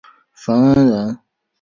[0.33, 1.19] 冯恩人。